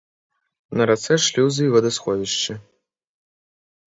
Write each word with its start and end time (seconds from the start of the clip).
На 0.79 0.83
рацэ 0.91 1.17
шлюзы 1.25 1.63
і 1.67 1.73
вадасховішчы. 1.75 2.57